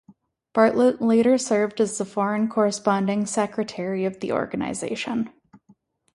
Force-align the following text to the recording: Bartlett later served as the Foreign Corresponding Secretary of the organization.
Bartlett 0.55 0.99
later 0.99 1.37
served 1.37 1.79
as 1.79 1.99
the 1.99 2.05
Foreign 2.05 2.47
Corresponding 2.49 3.27
Secretary 3.27 4.03
of 4.03 4.19
the 4.19 4.31
organization. 4.31 5.31